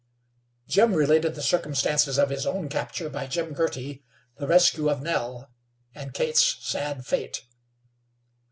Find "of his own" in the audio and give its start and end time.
2.17-2.67